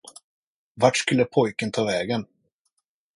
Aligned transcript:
Vart 0.75 0.97
skulle 0.97 1.25
pojken 1.25 1.71
ta 1.71 1.85
vägen? 1.85 2.25